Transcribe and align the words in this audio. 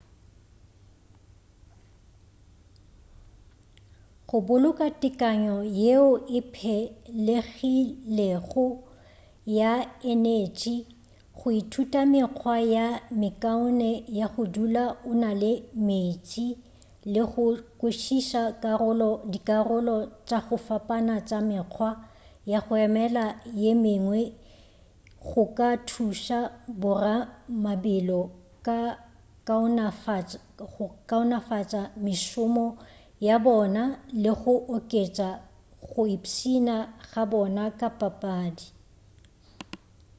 go 4.27 4.37
boloka 4.47 4.87
tekanyo 5.01 5.57
yeo 5.81 6.09
e 6.37 6.39
phelegilego 6.55 8.65
ya 9.59 9.71
enetši 10.11 10.75
go 11.37 11.47
ithuta 11.61 12.01
mekgwa 12.13 12.55
ye 12.73 12.85
mekaone 13.21 13.91
ya 14.19 14.25
go 14.33 14.43
dula 14.55 14.83
o 15.09 15.11
na 15.21 15.31
le 15.41 15.51
meetse 15.87 16.47
le 17.13 17.21
go 17.31 17.45
kwešiša 17.79 18.41
dikarolo 19.31 19.97
tša 20.27 20.37
go 20.45 20.55
fapana 20.67 21.15
tša 21.27 21.37
mekgwa 21.49 21.89
ya 22.51 22.59
go 22.65 22.73
emela 22.85 23.25
ye 23.61 23.71
mengwe 23.83 24.21
go 25.27 25.41
ka 25.57 25.69
thuša 25.87 26.39
boramabelo 26.81 28.21
go 28.65 28.77
kaonafatša 31.07 31.81
mešomo 32.05 32.67
ya 33.27 33.35
bona 33.45 33.83
le 34.23 34.31
go 34.41 34.53
oketša 34.75 35.29
go 35.89 36.01
ipshina 36.15 36.75
ga 37.09 37.23
bona 37.31 37.63
ka 37.79 37.87
papadi 37.99 38.67